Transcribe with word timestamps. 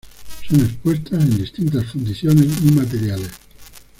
Son 0.47 0.55
expuestas 0.61 1.21
en 1.23 1.37
distintas 1.37 1.91
fundiciones 1.91 2.47
y 2.63 2.71
materiales. 2.71 3.29